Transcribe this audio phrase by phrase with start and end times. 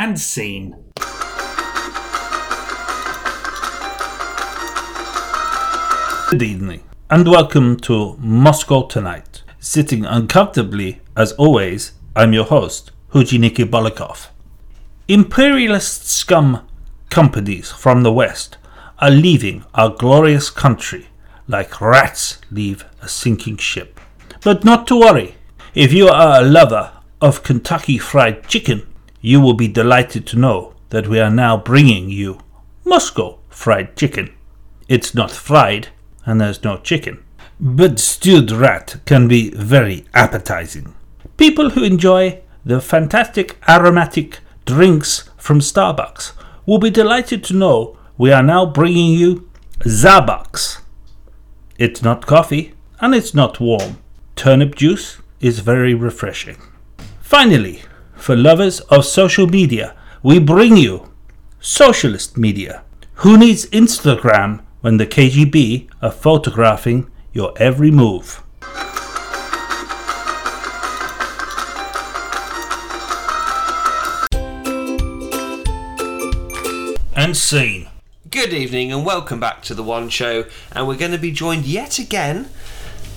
[0.00, 0.74] and scene.
[6.30, 6.80] Good evening,
[7.10, 9.42] and welcome to Moscow Tonight.
[9.58, 14.28] Sitting uncomfortably, as always, I'm your host, Hujiniki Bolokov.
[15.06, 16.66] Imperialist scum
[17.10, 18.56] companies from the West
[19.00, 21.08] are leaving our glorious country
[21.46, 24.00] like rats leave a sinking ship.
[24.42, 25.34] But not to worry.
[25.74, 26.90] If you are a lover
[27.20, 28.86] of Kentucky Fried Chicken,
[29.20, 32.40] you will be delighted to know that we are now bringing you
[32.84, 34.32] Moscow Fried Chicken.
[34.88, 35.88] It's not fried,
[36.24, 37.22] and there's no chicken.
[37.60, 40.94] But stewed rat can be very appetizing.
[41.36, 46.32] People who enjoy the fantastic aromatic drinks from Starbucks
[46.66, 49.48] will be delighted to know we are now bringing you
[49.80, 50.80] Zabucks.
[51.78, 53.98] It's not coffee and it's not warm.
[54.36, 56.56] Turnip juice is very refreshing.
[57.20, 57.82] Finally,
[58.20, 61.10] for lovers of social media, we bring you
[61.58, 62.82] socialist media.
[63.14, 68.42] Who needs Instagram when the KGB are photographing your every move?
[77.16, 77.88] And scene.
[78.30, 80.44] Good evening and welcome back to the One Show.
[80.72, 82.48] And we're going to be joined yet again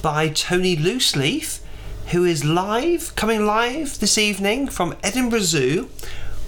[0.02, 1.60] by Tony Looseleaf,
[2.12, 5.90] who is live, coming live this evening from Edinburgh Zoo,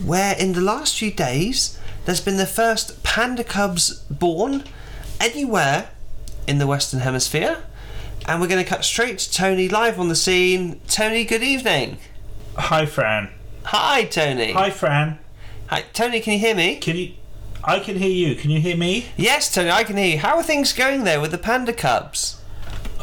[0.04, 4.64] where in the last few days there's been the first panda cubs born
[5.20, 5.90] anywhere
[6.48, 7.64] in the Western Hemisphere.
[8.28, 10.82] And we're going to cut straight to Tony live on the scene.
[10.88, 11.98] Tony, good evening.
[12.58, 13.30] Hi, Fran.
[13.66, 14.52] Hi, Tony.
[14.52, 15.20] Hi, Fran.
[15.68, 16.78] Hi, Tony, can you hear me?
[16.78, 17.14] Can you?
[17.64, 18.36] I can hear you.
[18.36, 19.08] Can you hear me?
[19.18, 20.20] Yes, Tony, I can hear you.
[20.20, 22.40] How are things going there with the panda cubs?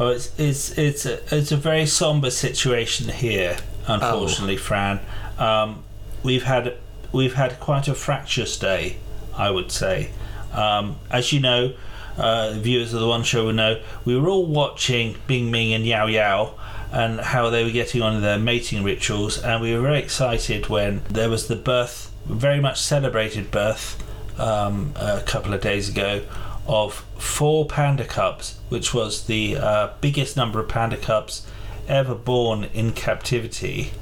[0.03, 4.99] Oh, it's it's it's a, it's a very somber situation here, unfortunately, Fran.
[5.39, 5.85] Um,
[6.25, 6.77] we've had
[7.13, 8.97] we've had quite a fractious day,
[9.37, 10.11] I would say.
[10.53, 11.75] Um, as you know,
[12.17, 15.87] uh, viewers of the One Show will know, we were all watching Bing Ming and
[15.87, 16.55] Yao Yao
[16.91, 20.69] and how they were getting on in their mating rituals, and we were very excited
[20.69, 24.03] when there was the birth, very much celebrated birth,
[24.41, 26.23] um, a couple of days ago
[26.67, 31.47] of four panda cubs, which was the uh, biggest number of panda cubs
[31.89, 33.93] ever born in captivity.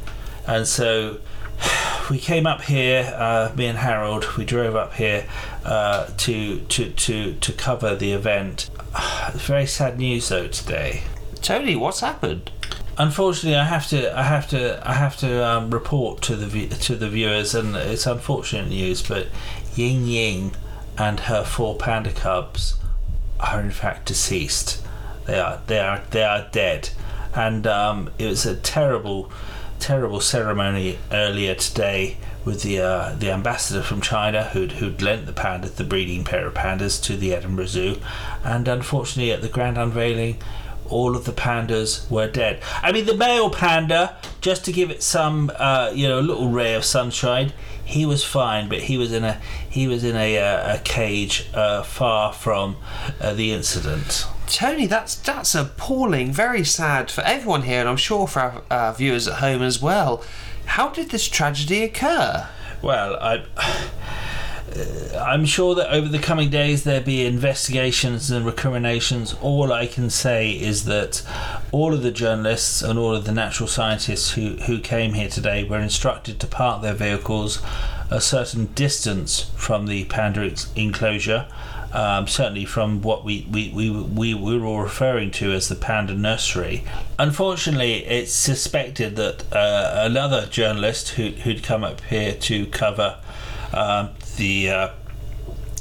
[0.47, 1.19] And so
[2.10, 5.26] we came up here, uh, me and Harold, we drove up here
[5.65, 8.71] uh, to, to, to, to cover the event.
[9.34, 11.03] Very sad news though today.
[11.41, 12.50] Tony, what's happened?
[12.98, 16.97] Unfortunately, I have to, I have to, I have to um, report to the to
[16.97, 19.28] the viewers, and it's unfortunate news, but
[19.75, 20.53] Ying Ying
[21.00, 22.75] and her four panda cubs
[23.41, 24.83] are in fact deceased.
[25.25, 26.91] They are they are they are dead,
[27.34, 29.33] and um, it was a terrible,
[29.78, 35.33] terrible ceremony earlier today with the uh, the ambassador from China who'd who'd lent the
[35.33, 37.97] panda the breeding pair of pandas to the Edinburgh Zoo,
[38.44, 40.37] and unfortunately at the grand unveiling.
[40.89, 42.60] All of the pandas were dead.
[42.83, 46.49] I mean, the male panda, just to give it some, uh, you know, a little
[46.49, 47.53] ray of sunshine,
[47.91, 51.49] he was fine, but he was in a he was in a, uh, a cage
[51.53, 52.77] uh, far from
[53.21, 54.27] uh, the incident.
[54.47, 58.93] Tony, that's that's appalling, very sad for everyone here, and I'm sure for our uh,
[58.93, 60.23] viewers at home as well.
[60.67, 62.49] How did this tragedy occur?
[62.81, 63.45] Well, I.
[65.19, 69.34] I'm sure that over the coming days there'll be investigations and recriminations.
[69.41, 71.22] All I can say is that
[71.72, 75.65] all of the journalists and all of the natural scientists who, who came here today
[75.65, 77.62] were instructed to park their vehicles
[78.10, 81.47] a certain distance from the panda enclosure.
[81.92, 85.75] Um, certainly from what we, we, we, we, we were all referring to as the
[85.75, 86.84] panda nursery.
[87.19, 93.19] Unfortunately, it's suspected that uh, another journalist who, who'd come up here to cover
[93.72, 94.88] um, the uh,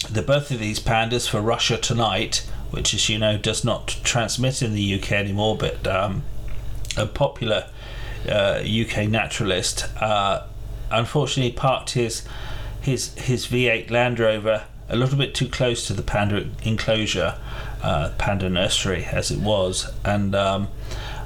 [0.10, 4.62] the birth of these pandas for Russia Tonight, which, as you know, does not transmit
[4.62, 6.24] in the UK anymore, but um,
[6.98, 7.70] a popular
[8.28, 10.44] uh, UK naturalist, uh,
[10.92, 12.24] unfortunately parked his
[12.82, 17.38] his his V8 Land Rover a little bit too close to the panda enclosure,
[17.84, 20.36] uh, panda nursery as it was, and.
[20.36, 20.68] Um,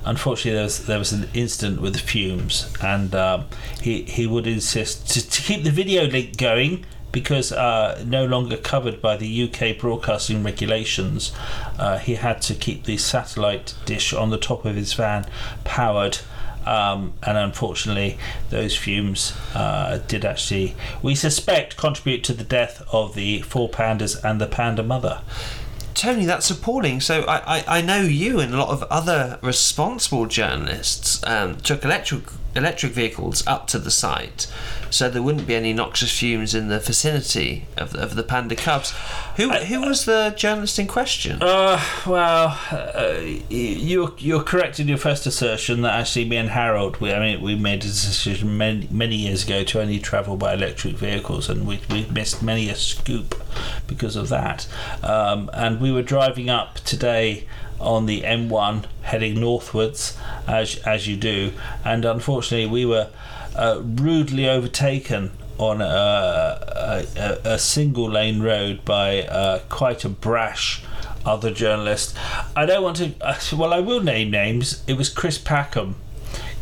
[0.05, 3.45] unfortunately, there was there was an incident with the fumes, and um,
[3.81, 8.57] he he would insist to, to keep the video link going because uh, no longer
[8.57, 11.31] covered by the UK broadcasting regulations,
[11.79, 15.25] uh, he had to keep the satellite dish on the top of his van
[15.63, 16.17] powered.
[16.65, 18.17] Um, and unfortunately,
[18.49, 24.21] those fumes uh, did actually, we suspect, contribute to the death of the four pandas
[24.23, 25.21] and the panda mother.
[25.93, 27.01] Tony, that's appalling.
[27.01, 31.83] So I, I, I know you and a lot of other responsible journalists um, took
[31.83, 34.47] electrical electric vehicles up to the site,
[34.89, 38.93] so there wouldn't be any noxious fumes in the vicinity of, of the panda cubs.
[39.37, 41.41] Who who was the journalist in question?
[41.41, 43.19] Uh, well, uh,
[43.49, 47.41] you're you're correct in your first assertion that actually me and Harold, we I mean
[47.41, 51.67] we made a decision many many years ago to only travel by electric vehicles, and
[51.67, 53.41] we we missed many a scoop
[53.87, 54.67] because of that.
[55.01, 57.47] Um, and we were driving up today
[57.79, 60.17] on the M1 heading northwards
[60.47, 61.51] as as you do,
[61.85, 63.07] and unfortunately we were
[63.55, 65.29] uh, rudely overtaken
[65.59, 70.83] on a, a, a, single lane road by uh, quite a brash
[71.23, 72.17] other journalist.
[72.55, 73.13] I don't want to.
[73.55, 74.83] Well, I will name names.
[74.87, 75.93] It was Chris Packham.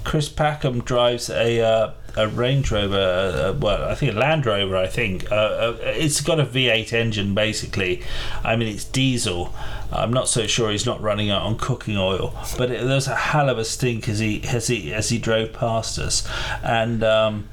[0.03, 2.97] Chris Packham drives a uh, a Range Rover.
[2.97, 4.75] Uh, well, I think a Land Rover.
[4.75, 7.33] I think uh, uh, it's got a V8 engine.
[7.33, 8.03] Basically,
[8.43, 9.53] I mean it's diesel.
[9.91, 13.07] I'm not so sure he's not running it on cooking oil, but it, there was
[13.07, 16.27] a hell of a stink as he as he as he drove past us,
[16.63, 17.03] and.
[17.03, 17.49] Um,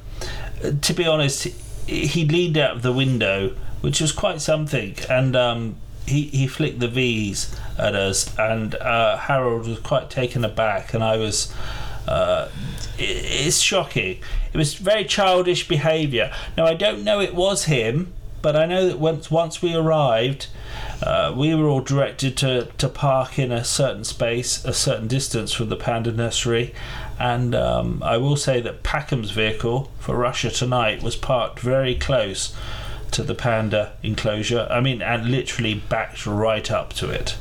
[0.82, 1.44] to be honest,
[1.86, 6.80] he leaned out of the window, which was quite something, and um, he he flicked
[6.80, 11.52] the V's at us, and uh, Harold was quite taken aback, and I was.
[12.08, 12.48] Uh,
[12.98, 14.18] it, it's shocking.
[14.52, 16.32] It was very childish behaviour.
[16.56, 20.46] Now I don't know it was him, but I know that once once we arrived,
[21.02, 25.52] uh, we were all directed to, to park in a certain space, a certain distance
[25.52, 26.74] from the panda nursery,
[27.18, 32.54] and um, I will say that Packham's vehicle for Russia tonight was parked very close
[33.10, 34.66] to the panda enclosure.
[34.70, 37.36] I mean, and literally backed right up to it.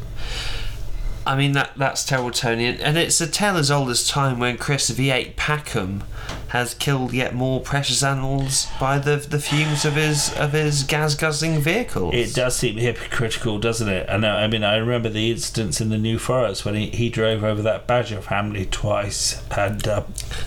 [1.27, 4.57] I mean that that's terrible, Tony, and it's a tale as old as time when
[4.57, 6.03] Chris V8 Packham
[6.50, 11.15] has killed yet more precious animals by the the fumes of his of his gas
[11.15, 12.15] guzzling vehicles.
[12.15, 14.07] It does seem hypocritical, doesn't it?
[14.07, 17.44] And I mean, I remember the incidents in the New Forest when he, he drove
[17.44, 20.03] over that badger family twice, and uh,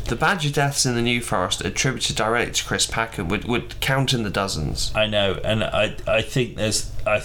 [0.07, 4.15] the badger deaths in the New Forest attributed directly to Chris Packham would would count
[4.15, 4.93] in the dozens.
[4.95, 7.23] I know, and I I think there's I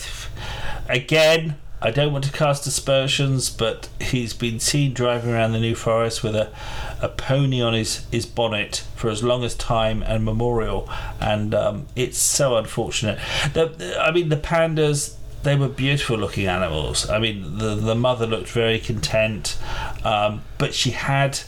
[0.90, 1.56] again
[1.86, 6.24] I don't want to cast aspersions, but he's been seen driving around the New Forest
[6.24, 6.52] with a,
[7.00, 10.90] a pony on his, his bonnet for as long as time and memorial,
[11.22, 13.20] and um, it's so unfortunate.
[13.54, 15.14] The, I mean, the pandas.
[15.44, 17.08] They were beautiful looking animals.
[17.08, 19.56] I mean, the the mother looked very content,
[20.04, 21.42] um, but she had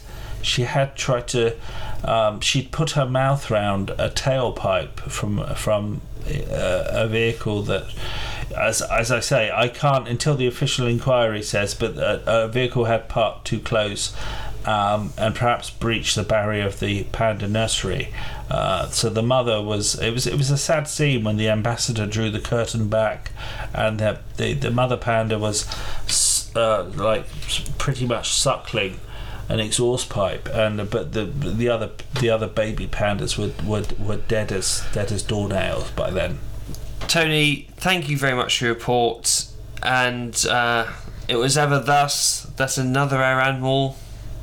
[0.44, 1.56] she had tried to
[2.04, 7.92] um, she'd put her mouth round a tailpipe from from uh, a vehicle that
[8.58, 12.86] as as I say, I can't until the official inquiry says, but a, a vehicle
[12.86, 14.16] had parked too close.
[14.66, 18.14] Um, and perhaps breached the barrier of the panda nursery.
[18.52, 19.98] Uh, so the mother was.
[19.98, 20.28] It was.
[20.28, 23.32] It was a sad scene when the ambassador drew the curtain back,
[23.74, 25.66] and the the, the mother panda was
[26.54, 27.28] uh, like
[27.78, 29.00] pretty much suckling
[29.50, 34.18] an exhaust pipe, and but the the other the other baby pandas were were, were
[34.18, 36.40] dead as dead as doornails by then.
[37.08, 39.48] Tony, thank you very much for your report.
[39.82, 40.92] And uh,
[41.28, 43.98] it was ever thus that another air animal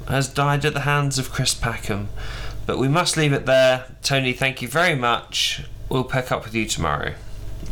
[0.09, 2.09] has died at the hands of Chris Packham.
[2.67, 3.85] But we must leave it there.
[4.03, 5.65] Tony, thank you very much.
[5.89, 7.15] We'll pick up with you tomorrow.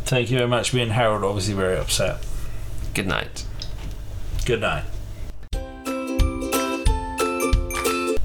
[0.05, 0.73] Thank you very much.
[0.73, 2.23] Me and Harold obviously very upset.
[2.93, 3.45] Good night.
[4.45, 4.85] Good night.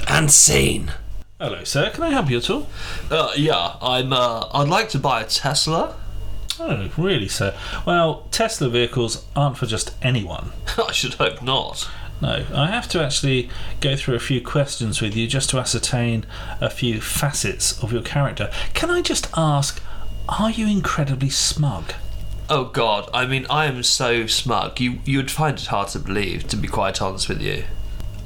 [0.08, 0.92] And scene.
[1.40, 1.90] Hello, sir.
[1.90, 2.66] Can I help you at all?
[3.10, 4.12] Uh, yeah, I'm.
[4.12, 5.94] Uh, I'd like to buy a Tesla.
[6.60, 7.56] Oh, really, sir?
[7.86, 10.52] Well, Tesla vehicles aren't for just anyone.
[10.78, 11.88] I should hope not.
[12.20, 13.48] No, I have to actually
[13.80, 16.26] go through a few questions with you just to ascertain
[16.60, 18.50] a few facets of your character.
[18.74, 19.80] Can I just ask,
[20.28, 21.92] are you incredibly smug?
[22.50, 24.80] Oh God, I mean, I am so smug.
[24.80, 27.64] You you'd find it hard to believe, to be quite honest with you.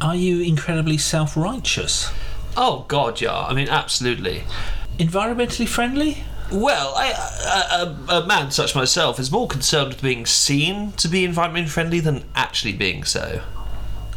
[0.01, 2.11] Are you incredibly self-righteous?
[2.57, 3.41] Oh God, yeah.
[3.41, 4.45] I mean, absolutely.
[4.99, 6.25] Environmentally friendly?
[6.53, 11.25] Well, I, a, a, man such myself is more concerned with being seen to be
[11.25, 13.43] environment friendly than actually being so.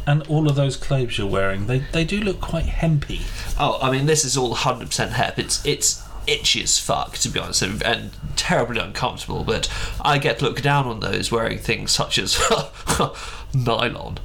[0.06, 3.22] And all of those clothes you're wearing, they, they do look quite hempy.
[3.58, 5.38] Oh, I mean, this is all 100% hemp.
[5.38, 9.42] It's it's itchy as fuck, to be honest, and, and terribly uncomfortable.
[9.42, 12.38] But I get looked down on those wearing things such as
[13.54, 14.18] nylon.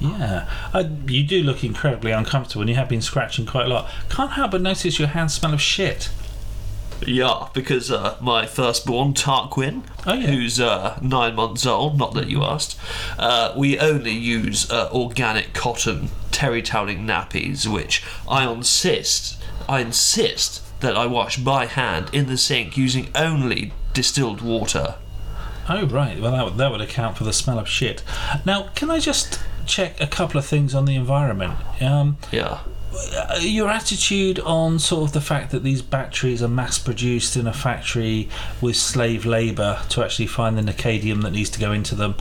[0.00, 3.90] Yeah, uh, you do look incredibly uncomfortable, and you have been scratching quite a lot.
[4.08, 6.08] Can't help but notice your hands smell of shit.
[7.06, 10.26] Yeah, because uh, my firstborn, Tarquin, Oh, yeah.
[10.26, 12.78] who's uh, nine months old, not that you asked,
[13.18, 19.38] uh, we only use uh, organic cotton terry toweling nappies, which I insist,
[19.68, 24.96] I insist that I wash by hand in the sink using only distilled water.
[25.68, 26.20] Oh, right.
[26.20, 28.02] Well, that would, that would account for the smell of shit.
[28.46, 31.54] Now, can I just check a couple of things on the environment.
[31.82, 32.60] Um, Yeah.
[33.14, 37.46] Uh, your attitude on sort of the fact that these batteries are mass produced in
[37.46, 38.28] a factory
[38.60, 42.14] with slave labour to actually find the necadium that needs to go into them.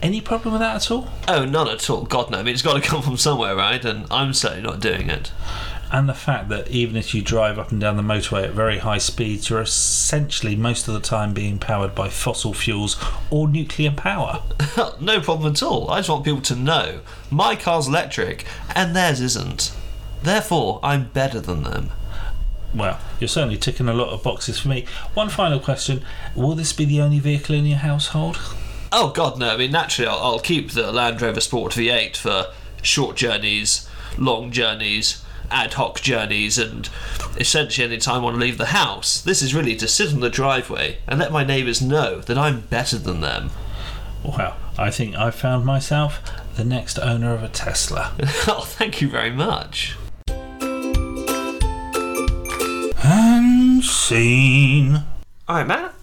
[0.00, 1.08] Any problem with that at all?
[1.26, 2.04] Oh, none at all.
[2.04, 2.38] God no.
[2.38, 3.84] I mean, it's got to come from somewhere, right?
[3.84, 5.32] And I'm certainly not doing it.
[5.90, 8.78] And the fact that even if you drive up and down the motorway at very
[8.78, 12.96] high speeds, you're essentially most of the time being powered by fossil fuels
[13.30, 14.42] or nuclear power.
[15.00, 15.90] no problem at all.
[15.90, 18.44] I just want people to know my car's electric
[18.74, 19.72] and theirs isn't.
[20.22, 21.90] Therefore, I'm better than them.
[22.74, 24.84] Well, you're certainly ticking a lot of boxes for me.
[25.14, 28.38] One final question Will this be the only vehicle in your household?
[28.92, 29.50] Oh God, no!
[29.50, 34.50] I mean, naturally, I'll, I'll keep the Land Rover Sport V8 for short journeys, long
[34.50, 36.88] journeys, ad hoc journeys, and
[37.38, 39.20] essentially any time I want to leave the house.
[39.20, 42.60] This is really to sit on the driveway and let my neighbours know that I'm
[42.62, 43.50] better than them.
[44.24, 46.20] Well, I think I've found myself
[46.56, 48.12] the next owner of a Tesla.
[48.46, 49.96] oh, thank you very much.
[53.78, 55.04] And scene.
[55.46, 55.94] All right, Matt.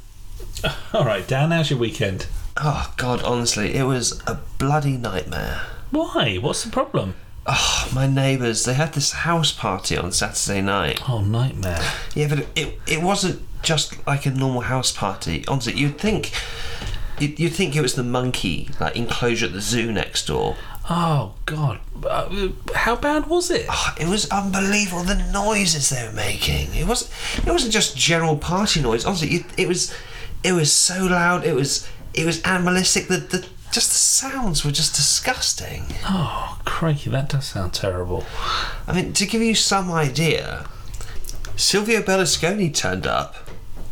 [0.94, 2.26] All right, Dan, how's your weekend?
[2.56, 5.60] Oh God, honestly, it was a bloody nightmare.
[5.92, 6.38] Why?
[6.38, 7.16] What's the problem?
[7.46, 11.02] Oh, my neighbours, they had this house party on Saturday night.
[11.10, 11.82] Oh, nightmare.
[12.14, 15.44] Yeah, but it, it wasn't just like a normal house party.
[15.46, 16.32] Honestly, you'd think
[17.20, 20.56] you'd, you'd think it was the monkey like enclosure at the zoo next door.
[20.90, 21.80] Oh, God.
[22.06, 23.66] Uh, how bad was it?
[23.70, 26.76] Oh, it was unbelievable the noises they were making.
[26.76, 29.06] It was it wasn't just general party noise.
[29.06, 29.94] Honestly, it, it was
[30.44, 31.44] it was so loud.
[31.44, 33.08] It was it was animalistic.
[33.08, 35.86] The, the just the sounds were just disgusting.
[36.06, 38.24] Oh, crikey, that does sound terrible.
[38.88, 40.68] I mean, to give you some idea,
[41.56, 43.36] Silvio Berlusconi turned up,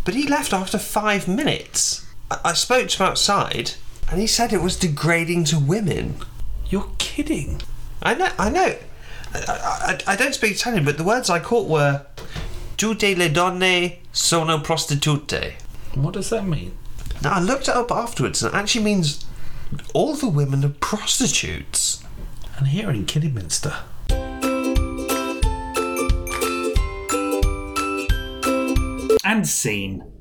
[0.05, 2.05] but he left after five minutes.
[2.29, 3.71] I, I spoke to him outside,
[4.11, 6.17] and he said it was degrading to women.
[6.73, 7.61] You're kidding.
[8.01, 8.75] I know, I know.
[9.35, 12.07] I, I, I don't speak Italian, but the words I caught were
[12.77, 15.53] "Tutte le donne sono prostitute."
[15.93, 16.75] What does that mean?
[17.21, 19.23] Now I looked it up afterwards, and it actually means
[19.93, 22.03] all the women are prostitutes.
[22.57, 23.75] And here in Kidderminster.
[29.23, 30.12] And scene.